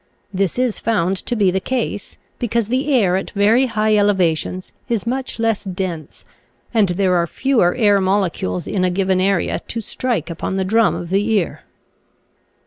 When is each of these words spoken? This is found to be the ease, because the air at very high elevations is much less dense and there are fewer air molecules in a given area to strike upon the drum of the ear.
This 0.33 0.57
is 0.57 0.79
found 0.79 1.15
to 1.27 1.35
be 1.35 1.51
the 1.51 1.61
ease, 1.69 2.17
because 2.39 2.69
the 2.69 2.91
air 2.91 3.15
at 3.17 3.29
very 3.35 3.67
high 3.67 3.95
elevations 3.95 4.71
is 4.89 5.05
much 5.05 5.37
less 5.37 5.63
dense 5.63 6.25
and 6.73 6.87
there 6.89 7.13
are 7.15 7.27
fewer 7.27 7.75
air 7.75 8.01
molecules 8.01 8.65
in 8.65 8.83
a 8.83 8.89
given 8.89 9.21
area 9.21 9.61
to 9.67 9.79
strike 9.79 10.31
upon 10.31 10.55
the 10.55 10.65
drum 10.65 10.95
of 10.95 11.11
the 11.11 11.27
ear. 11.33 11.61